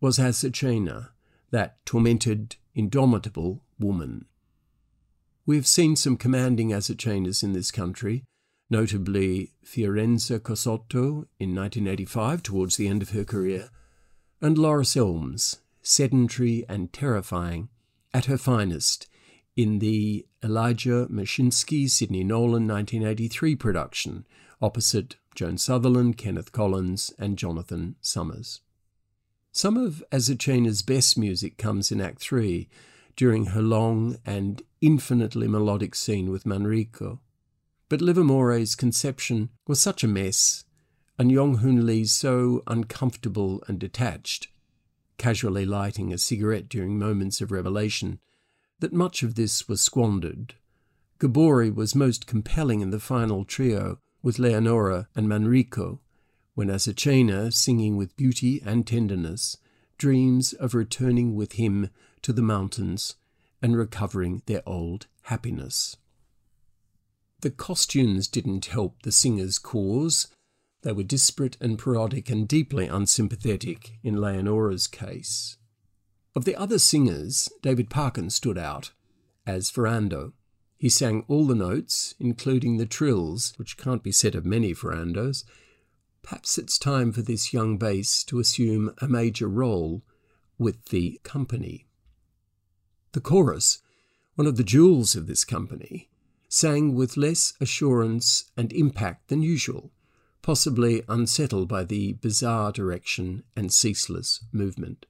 was 0.00 0.18
Azucena, 0.18 1.08
that 1.50 1.84
tormented, 1.84 2.56
indomitable 2.74 3.62
woman. 3.78 4.26
We 5.46 5.56
have 5.56 5.66
seen 5.66 5.96
some 5.96 6.16
commanding 6.16 6.70
Azucenas 6.72 7.42
in 7.42 7.54
this 7.54 7.70
country, 7.70 8.24
notably 8.68 9.52
Fiorenza 9.64 10.38
Cosotto 10.40 11.26
in 11.38 11.54
1985 11.54 12.42
towards 12.42 12.76
the 12.76 12.88
end 12.88 13.02
of 13.02 13.10
her 13.10 13.24
career, 13.24 13.70
and 14.40 14.56
Lauris 14.56 14.96
Elms, 14.96 15.60
sedentary 15.82 16.64
and 16.68 16.92
terrifying, 16.92 17.68
at 18.12 18.26
her 18.26 18.38
finest 18.38 19.06
in 19.56 19.78
the 19.78 20.26
Elijah 20.42 21.06
Moshinsky 21.10 21.88
Sidney 21.88 22.22
Nolan 22.22 22.66
1983 22.66 23.56
production 23.56 24.26
opposite 24.60 25.16
Joan 25.34 25.58
Sutherland, 25.58 26.16
Kenneth 26.16 26.52
Collins, 26.52 27.12
and 27.18 27.36
Jonathan 27.36 27.96
Summers. 28.00 28.62
Some 29.52 29.76
of 29.76 30.02
Azucena's 30.12 30.82
best 30.82 31.18
music 31.18 31.56
comes 31.58 31.90
in 31.92 32.00
Act 32.00 32.20
3 32.20 32.68
during 33.16 33.46
her 33.46 33.62
long 33.62 34.18
and 34.24 34.62
infinitely 34.80 35.48
melodic 35.48 35.94
scene 35.94 36.30
with 36.30 36.44
Manrico. 36.44 37.20
But 37.88 38.00
Livermore's 38.00 38.74
conception 38.74 39.50
was 39.66 39.80
such 39.80 40.02
a 40.02 40.08
mess, 40.08 40.64
and 41.18 41.30
Yong 41.30 41.58
Hoon 41.58 41.86
Lee 41.86 42.04
so 42.04 42.62
uncomfortable 42.66 43.62
and 43.68 43.78
detached, 43.78 44.48
casually 45.18 45.64
lighting 45.64 46.12
a 46.12 46.18
cigarette 46.18 46.68
during 46.68 46.98
moments 46.98 47.40
of 47.40 47.52
revelation, 47.52 48.18
that 48.80 48.92
much 48.92 49.22
of 49.22 49.36
this 49.36 49.68
was 49.68 49.80
squandered. 49.80 50.54
Gabouri 51.18 51.74
was 51.74 51.94
most 51.94 52.26
compelling 52.26 52.80
in 52.80 52.90
the 52.90 53.00
final 53.00 53.44
trio 53.44 54.00
with 54.20 54.38
Leonora 54.38 55.08
and 55.14 55.28
Manrico, 55.28 56.00
when 56.54 56.68
Azucena, 56.68 57.52
singing 57.52 57.96
with 57.96 58.16
beauty 58.16 58.60
and 58.64 58.86
tenderness, 58.86 59.58
dreams 59.96 60.52
of 60.54 60.74
returning 60.74 61.36
with 61.36 61.52
him 61.52 61.90
to 62.22 62.32
the 62.32 62.42
mountains 62.42 63.14
and 63.62 63.76
recovering 63.76 64.42
their 64.46 64.62
old 64.66 65.06
happiness. 65.22 65.96
The 67.40 67.50
costumes 67.50 68.28
didn't 68.28 68.66
help 68.66 69.02
the 69.02 69.12
singer's 69.12 69.58
cause. 69.58 70.28
They 70.82 70.92
were 70.92 71.02
disparate 71.02 71.56
and 71.60 71.78
parodic 71.78 72.30
and 72.30 72.48
deeply 72.48 72.86
unsympathetic 72.86 73.98
in 74.02 74.16
Leonora's 74.16 74.86
case. 74.86 75.58
Of 76.34 76.44
the 76.44 76.56
other 76.56 76.78
singers, 76.78 77.50
David 77.62 77.90
Parkin 77.90 78.30
stood 78.30 78.58
out 78.58 78.92
as 79.46 79.70
Ferrando. 79.70 80.32
He 80.78 80.88
sang 80.88 81.24
all 81.28 81.46
the 81.46 81.54
notes, 81.54 82.14
including 82.18 82.76
the 82.76 82.86
trills, 82.86 83.54
which 83.56 83.76
can't 83.76 84.02
be 84.02 84.12
said 84.12 84.34
of 84.34 84.44
many 84.44 84.74
Ferrandos. 84.74 85.44
Perhaps 86.22 86.58
it's 86.58 86.78
time 86.78 87.12
for 87.12 87.22
this 87.22 87.52
young 87.52 87.78
bass 87.78 88.22
to 88.24 88.38
assume 88.38 88.92
a 88.98 89.08
major 89.08 89.48
role 89.48 90.02
with 90.58 90.86
the 90.86 91.20
company. 91.22 91.86
The 93.12 93.20
chorus, 93.20 93.78
one 94.34 94.46
of 94.46 94.56
the 94.56 94.64
jewels 94.64 95.16
of 95.16 95.26
this 95.26 95.44
company, 95.44 96.10
sang 96.48 96.94
with 96.94 97.16
less 97.16 97.54
assurance 97.60 98.50
and 98.56 98.72
impact 98.72 99.28
than 99.28 99.42
usual, 99.42 99.90
possibly 100.42 101.02
unsettled 101.08 101.68
by 101.68 101.84
the 101.84 102.12
bizarre 102.14 102.72
direction 102.72 103.42
and 103.56 103.72
ceaseless 103.72 104.44
movement. 104.52 105.06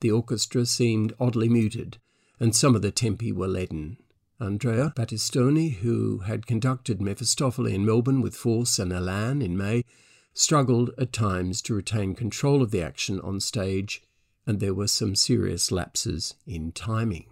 The 0.00 0.10
orchestra 0.10 0.64
seemed 0.66 1.12
oddly 1.18 1.48
muted, 1.48 1.98
and 2.40 2.54
some 2.54 2.74
of 2.74 2.82
the 2.82 2.90
tempi 2.90 3.32
were 3.32 3.48
leaden. 3.48 3.98
Andrea 4.40 4.92
Battistoni, 4.96 5.76
who 5.78 6.18
had 6.18 6.46
conducted 6.46 7.02
Mephistopheles 7.02 7.72
in 7.72 7.84
Melbourne 7.84 8.20
with 8.20 8.36
force 8.36 8.78
and 8.78 8.92
elan 8.92 9.42
in 9.42 9.56
May, 9.56 9.84
struggled 10.32 10.90
at 10.96 11.12
times 11.12 11.60
to 11.62 11.74
retain 11.74 12.14
control 12.14 12.62
of 12.62 12.70
the 12.70 12.80
action 12.80 13.20
on 13.20 13.40
stage 13.40 14.02
and 14.48 14.60
there 14.60 14.72
were 14.72 14.88
some 14.88 15.14
serious 15.14 15.70
lapses 15.70 16.34
in 16.46 16.72
timing. 16.72 17.26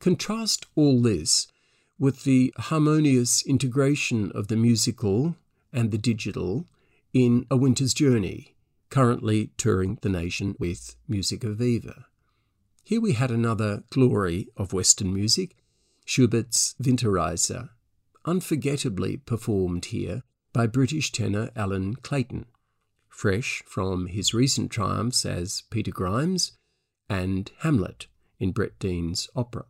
Contrast 0.00 0.66
all 0.74 1.00
this 1.00 1.48
with 1.98 2.24
the 2.24 2.52
harmonious 2.56 3.44
integration 3.44 4.30
of 4.32 4.48
the 4.48 4.56
musical 4.56 5.36
and 5.72 5.90
the 5.90 5.98
digital 5.98 6.66
in 7.12 7.46
A 7.50 7.56
Winter's 7.56 7.94
Journey, 7.94 8.54
currently 8.90 9.50
touring 9.56 9.98
the 10.02 10.08
nation 10.08 10.54
with 10.58 10.96
Musica 11.08 11.50
Viva. 11.50 12.06
Here 12.84 13.00
we 13.00 13.12
had 13.12 13.30
another 13.30 13.82
glory 13.90 14.48
of 14.56 14.72
Western 14.72 15.12
music, 15.12 15.56
Schubert's 16.04 16.74
Winterreise, 16.80 17.68
unforgettably 18.24 19.18
performed 19.18 19.86
here 19.86 20.22
by 20.52 20.66
British 20.66 21.12
tenor 21.12 21.50
Allan 21.56 21.96
Clayton 21.96 22.46
fresh 23.18 23.64
from 23.66 24.06
his 24.06 24.32
recent 24.32 24.70
triumphs 24.70 25.26
as 25.26 25.64
Peter 25.70 25.90
Grimes 25.90 26.52
and 27.08 27.50
Hamlet 27.62 28.06
in 28.38 28.52
Brett 28.52 28.78
Dean's 28.78 29.28
opera. 29.34 29.64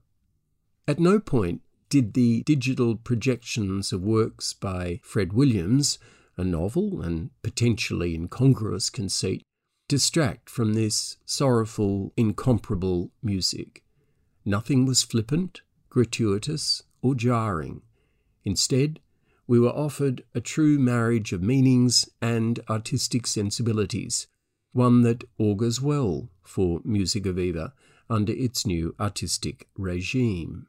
At 0.86 1.00
no 1.00 1.18
point 1.18 1.62
did 1.88 2.14
the 2.14 2.42
digital 2.44 2.96
projections 2.96 3.92
of 3.92 4.02
works 4.02 4.52
by 4.52 5.00
Fred 5.02 5.32
Williams, 5.32 5.98
a 6.36 6.44
novel 6.44 7.00
and 7.00 7.30
potentially 7.42 8.14
incongruous 8.14 8.90
conceit, 8.90 9.42
distract 9.88 10.50
from 10.50 10.74
this 10.74 11.16
sorrowful, 11.24 12.12
incomparable 12.16 13.10
music. 13.22 13.82
Nothing 14.44 14.84
was 14.86 15.02
flippant, 15.02 15.62
gratuitous, 15.88 16.82
or 17.02 17.14
jarring. 17.14 17.82
Instead, 18.44 19.00
we 19.46 19.58
were 19.58 19.70
offered 19.70 20.24
a 20.34 20.40
true 20.40 20.78
marriage 20.78 21.32
of 21.32 21.42
meanings 21.42 22.08
and 22.20 22.60
artistic 22.68 23.26
sensibilities, 23.26 24.26
one 24.72 25.02
that 25.02 25.24
augurs 25.38 25.80
well 25.80 26.28
for 26.42 26.80
Musica 26.84 27.32
Viva 27.32 27.72
under 28.10 28.32
its 28.32 28.66
new 28.66 28.94
artistic 29.00 29.68
regime. 29.76 30.66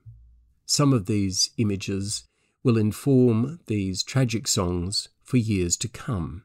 Some 0.72 0.94
of 0.94 1.08
these 1.08 1.50
images 1.58 2.26
will 2.64 2.78
inform 2.78 3.60
these 3.66 4.04
tragic 4.04 4.48
songs 4.48 5.10
for 5.24 5.38
years 5.38 5.76
to 5.78 5.88
come. 5.88 6.44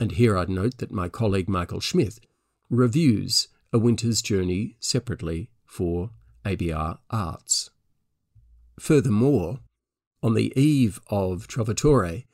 And 0.00 0.12
here 0.12 0.38
I'd 0.38 0.48
note 0.48 0.78
that 0.78 0.90
my 0.90 1.10
colleague 1.10 1.46
Michael 1.46 1.80
Shmith 1.80 2.20
reviews 2.70 3.48
A 3.70 3.78
Winter's 3.78 4.22
Journey 4.22 4.76
separately 4.80 5.50
for 5.66 6.08
ABR 6.46 7.00
Arts. 7.10 7.68
Furthermore, 8.80 9.58
on 10.22 10.32
the 10.32 10.50
eve 10.58 10.98
of 11.08 11.46
Trovatore, 11.46 12.24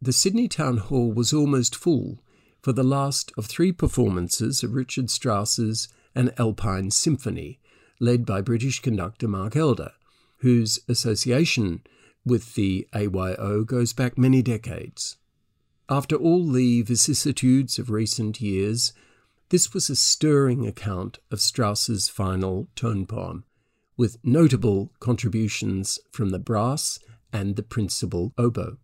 the 0.00 0.12
Sydney 0.14 0.48
Town 0.48 0.78
Hall 0.78 1.12
was 1.12 1.34
almost 1.34 1.76
full 1.76 2.24
for 2.62 2.72
the 2.72 2.82
last 2.82 3.30
of 3.36 3.44
three 3.44 3.72
performances 3.72 4.62
of 4.62 4.72
Richard 4.72 5.10
Strauss's 5.10 5.86
An 6.14 6.32
Alpine 6.38 6.90
Symphony, 6.90 7.60
led 8.00 8.24
by 8.24 8.40
British 8.40 8.80
conductor 8.80 9.28
Mark 9.28 9.54
Elder, 9.54 9.92
whose 10.38 10.78
association 10.88 11.82
with 12.24 12.54
the 12.54 12.86
AYO 12.94 13.64
goes 13.64 13.92
back 13.92 14.18
many 14.18 14.42
decades. 14.42 15.16
After 15.88 16.16
all 16.16 16.46
the 16.46 16.82
vicissitudes 16.82 17.78
of 17.78 17.90
recent 17.90 18.40
years, 18.40 18.92
this 19.48 19.72
was 19.72 19.88
a 19.88 19.96
stirring 19.96 20.66
account 20.66 21.18
of 21.30 21.40
Strauss's 21.40 22.08
final 22.08 22.68
tone 22.74 23.06
poem, 23.06 23.44
with 23.96 24.18
notable 24.22 24.92
contributions 25.00 25.98
from 26.12 26.30
the 26.30 26.38
brass 26.38 26.98
and 27.32 27.56
the 27.56 27.62
principal 27.62 28.34
oboe. 28.36 28.76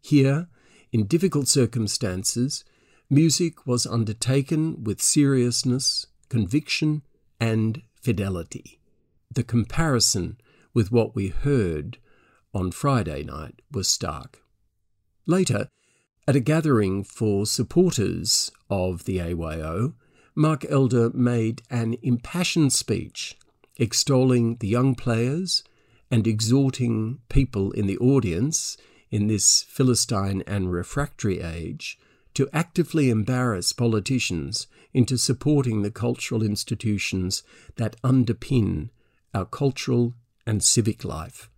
Here, 0.00 0.48
in 0.92 1.06
difficult 1.06 1.48
circumstances, 1.48 2.64
music 3.10 3.66
was 3.66 3.86
undertaken 3.86 4.84
with 4.84 5.02
seriousness, 5.02 6.06
conviction, 6.28 7.02
and 7.40 7.82
fidelity. 8.00 8.80
The 9.32 9.42
comparison 9.42 10.38
with 10.74 10.92
what 10.92 11.14
we 11.14 11.28
heard 11.28 11.98
on 12.54 12.70
Friday 12.70 13.22
night 13.22 13.62
was 13.70 13.88
stark. 13.88 14.42
Later, 15.26 15.68
At 16.28 16.36
a 16.36 16.40
gathering 16.40 17.02
for 17.02 17.44
supporters 17.44 18.52
of 18.68 19.04
the 19.04 19.20
AYO, 19.20 19.94
Mark 20.36 20.64
Elder 20.68 21.10
made 21.10 21.62
an 21.70 21.96
impassioned 22.02 22.72
speech 22.72 23.36
extolling 23.78 24.56
the 24.56 24.68
young 24.68 24.94
players 24.94 25.64
and 26.10 26.26
exhorting 26.26 27.18
people 27.28 27.72
in 27.72 27.86
the 27.86 27.98
audience 27.98 28.76
in 29.10 29.26
this 29.26 29.62
Philistine 29.62 30.42
and 30.46 30.72
refractory 30.72 31.40
age 31.40 31.98
to 32.34 32.48
actively 32.52 33.10
embarrass 33.10 33.72
politicians 33.72 34.66
into 34.92 35.18
supporting 35.18 35.82
the 35.82 35.90
cultural 35.90 36.42
institutions 36.42 37.42
that 37.76 38.00
underpin 38.02 38.90
our 39.34 39.44
cultural 39.44 40.14
and 40.50 40.64
civic 40.64 41.04
life. 41.04 41.48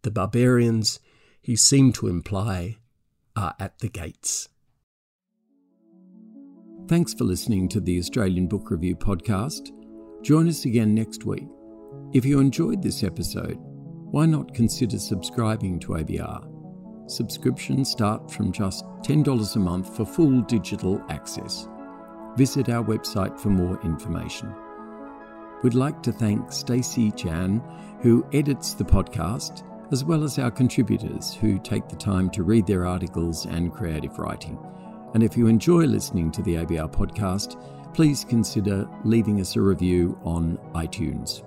The 0.00 0.10
barbarians, 0.10 0.98
he 1.42 1.56
seemed 1.56 1.94
to 1.96 2.08
imply, 2.08 2.78
are 3.36 3.54
at 3.60 3.80
the 3.80 3.90
gates. 3.90 4.48
Thanks 6.88 7.12
for 7.12 7.24
listening 7.24 7.68
to 7.68 7.80
the 7.80 7.98
Australian 7.98 8.46
Book 8.46 8.70
Review 8.70 8.96
podcast. 8.96 9.72
Join 10.22 10.48
us 10.48 10.64
again 10.64 10.94
next 10.94 11.26
week. 11.26 11.46
If 12.14 12.24
you 12.24 12.40
enjoyed 12.40 12.82
this 12.82 13.04
episode, 13.04 13.58
why 13.58 14.24
not 14.24 14.54
consider 14.54 14.98
subscribing 14.98 15.78
to 15.80 15.88
ABR? 15.88 17.10
Subscriptions 17.10 17.90
start 17.90 18.30
from 18.30 18.52
just 18.52 18.86
$10 19.02 19.56
a 19.56 19.58
month 19.58 19.94
for 19.94 20.06
full 20.06 20.40
digital 20.40 21.04
access. 21.10 21.68
Visit 22.38 22.70
our 22.70 22.82
website 22.82 23.38
for 23.38 23.50
more 23.50 23.78
information. 23.84 24.50
We'd 25.64 25.72
like 25.72 26.02
to 26.02 26.12
thank 26.12 26.52
Stacey 26.52 27.10
Chan, 27.10 27.62
who 28.02 28.26
edits 28.34 28.74
the 28.74 28.84
podcast, 28.84 29.62
as 29.92 30.04
well 30.04 30.22
as 30.22 30.38
our 30.38 30.50
contributors 30.50 31.32
who 31.32 31.58
take 31.58 31.88
the 31.88 31.96
time 31.96 32.28
to 32.32 32.42
read 32.42 32.66
their 32.66 32.84
articles 32.84 33.46
and 33.46 33.72
creative 33.72 34.18
writing. 34.18 34.58
And 35.14 35.22
if 35.22 35.38
you 35.38 35.46
enjoy 35.46 35.84
listening 35.84 36.30
to 36.32 36.42
the 36.42 36.56
ABR 36.56 36.92
podcast, 36.92 37.56
please 37.94 38.26
consider 38.26 38.86
leaving 39.04 39.40
us 39.40 39.56
a 39.56 39.62
review 39.62 40.20
on 40.22 40.58
iTunes. 40.74 41.42